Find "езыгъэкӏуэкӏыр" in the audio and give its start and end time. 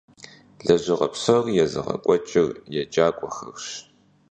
1.63-2.49